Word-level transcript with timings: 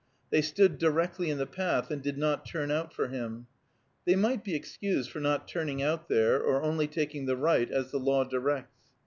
They 0.31 0.41
stood 0.41 0.79
directly 0.79 1.29
in 1.29 1.37
the 1.37 1.45
path, 1.45 1.91
and 1.91 2.01
did 2.01 2.17
not 2.17 2.43
turn 2.43 2.71
out 2.71 2.91
for 2.91 3.09
him. 3.09 3.45
They 4.05 4.15
might 4.15 4.43
be 4.43 4.55
excused 4.55 5.11
for 5.11 5.19
not 5.19 5.47
turning 5.47 5.83
out 5.83 6.09
there, 6.09 6.41
or 6.41 6.63
only 6.63 6.87
taking 6.87 7.27
the 7.27 7.37
right 7.37 7.69
as 7.69 7.91
the 7.91 7.99
law 7.99 8.23
directs. 8.23 8.89